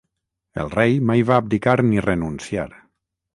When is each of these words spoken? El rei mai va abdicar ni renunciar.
El 0.61 0.71
rei 0.75 0.95
mai 1.09 1.23
va 1.31 1.37
abdicar 1.43 1.75
ni 1.91 2.03
renunciar. 2.07 2.67